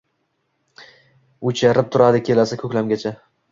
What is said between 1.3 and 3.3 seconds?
oʼchirib turadi kelasi koʼklamgacha.